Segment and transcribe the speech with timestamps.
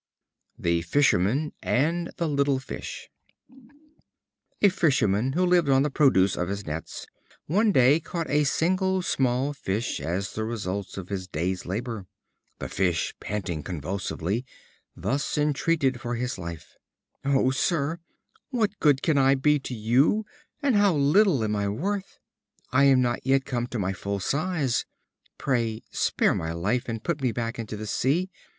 [0.57, 3.07] The Fisherman and the Little Fish
[4.63, 7.05] A Fisherman who lived on the produce of his nets,
[7.45, 12.07] one day caught a single small fish as the result of his day's labor.
[12.57, 14.43] The fish, panting convulsively,
[14.95, 16.77] thus entreated for his life:
[17.23, 17.99] "O Sir,
[18.49, 20.25] what good can I be to you,
[20.63, 22.17] and how little am I worth!
[22.71, 24.83] I am not yet come to my full size.
[25.37, 28.31] Pray spare my life, and put me back into the sea.